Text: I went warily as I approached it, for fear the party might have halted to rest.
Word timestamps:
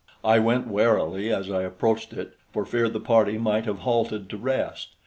I 0.23 0.39
went 0.39 0.65
warily 0.65 1.31
as 1.31 1.51
I 1.51 1.61
approached 1.61 2.11
it, 2.13 2.33
for 2.51 2.65
fear 2.65 2.89
the 2.89 2.99
party 2.99 3.37
might 3.37 3.65
have 3.65 3.81
halted 3.81 4.31
to 4.31 4.37
rest. 4.37 4.95